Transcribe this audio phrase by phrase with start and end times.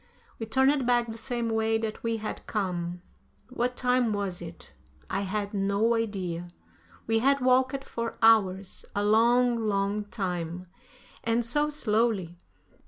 [0.39, 3.03] We turned back the same way that we had come.
[3.51, 4.73] What time was it?
[5.11, 6.47] I had no idea.
[7.05, 10.65] We had walked for hours, a long, long time,
[11.23, 12.39] and so slowly.